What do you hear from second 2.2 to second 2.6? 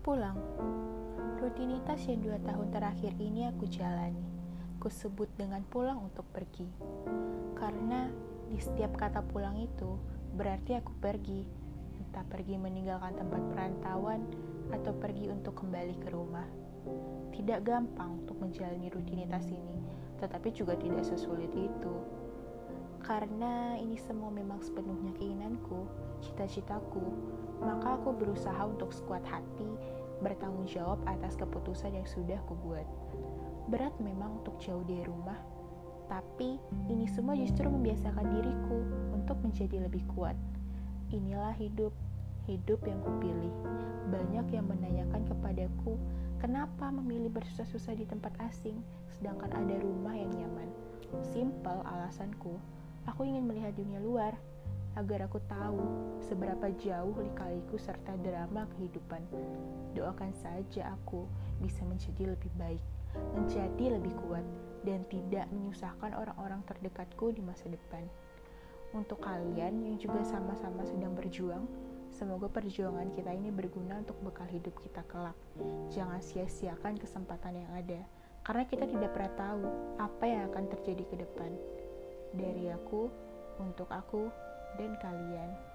dua